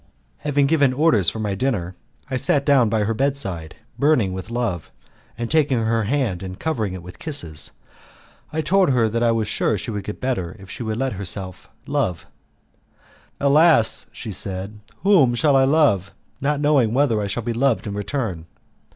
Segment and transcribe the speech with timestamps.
[0.39, 1.95] Having given orders for my dinner,
[2.27, 4.89] I sat down by her bedside, burning with love,
[5.37, 7.71] and taking her hand and covering it with kisses
[8.51, 11.13] I told her that I was sure she would get better if she would let
[11.13, 12.25] herself love.
[13.39, 16.11] "Alas!" she said, "whom shall I love,
[16.41, 18.47] not knowing whether I shall be loved in return?"